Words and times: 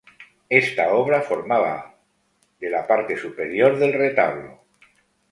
Esta 0.49 0.95
obra 0.95 1.21
formaba 1.21 1.95
de 2.59 2.71
la 2.71 2.87
parte 2.87 3.15
superior 3.15 3.77
del 3.77 3.93
retablo. 3.93 4.63